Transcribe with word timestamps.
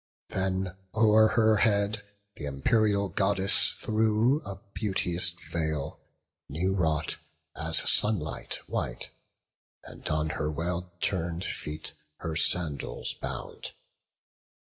Then 0.29 0.75
o'er 0.95 1.27
her 1.27 1.57
head 1.57 2.01
th' 2.35 2.41
imperial 2.41 3.07
Goddess 3.09 3.73
threw 3.83 4.41
A 4.43 4.59
beauteous 4.73 5.29
veil, 5.51 5.99
new 6.49 6.73
wrought, 6.73 7.17
as 7.55 7.87
sunlight 7.87 8.55
white; 8.65 9.11
And 9.83 10.09
on 10.09 10.29
her 10.29 10.49
well 10.49 10.91
turn'd 11.01 11.45
feet 11.45 11.93
her 12.17 12.35
sandals 12.35 13.13
bound. 13.13 13.73